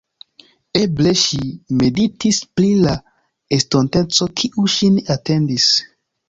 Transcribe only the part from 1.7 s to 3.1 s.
meditis pri la